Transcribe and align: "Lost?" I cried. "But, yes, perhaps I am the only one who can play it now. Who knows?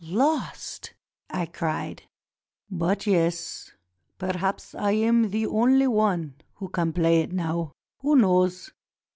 "Lost?" 0.03 0.95
I 1.29 1.45
cried. 1.45 2.01
"But, 2.71 3.05
yes, 3.05 3.71
perhaps 4.17 4.73
I 4.73 4.93
am 4.93 5.29
the 5.29 5.45
only 5.45 5.85
one 5.85 6.37
who 6.55 6.69
can 6.69 6.91
play 6.91 7.19
it 7.21 7.31
now. 7.31 7.73
Who 7.99 8.15
knows? 8.15 8.71